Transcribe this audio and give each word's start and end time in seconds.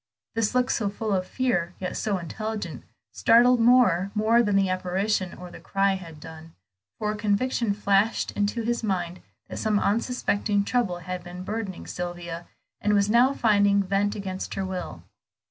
This 0.33 0.55
look, 0.55 0.71
so 0.71 0.89
full 0.89 1.13
of 1.13 1.27
fear, 1.27 1.75
yet 1.77 1.95
so 1.95 2.17
intelligent, 2.17 2.83
startled 3.11 3.59
Moor 3.59 4.09
more 4.15 4.41
than 4.41 4.55
the 4.55 4.67
apparition 4.67 5.35
or 5.37 5.51
the 5.51 5.59
cry 5.59 5.93
had 5.93 6.19
done, 6.19 6.55
for 6.97 7.11
a 7.11 7.15
conviction 7.15 7.71
flashed 7.75 8.31
into 8.31 8.63
his 8.63 8.81
mind 8.81 9.21
that 9.47 9.57
some 9.57 9.77
unsuspected 9.77 10.65
trouble 10.65 10.97
had 10.97 11.23
been 11.23 11.43
burdening 11.43 11.85
Sylvia, 11.85 12.47
and 12.81 12.95
was 12.95 13.11
now 13.11 13.31
finding 13.35 13.83
vent 13.83 14.15
against 14.15 14.55
her 14.55 14.65
will. 14.65 15.03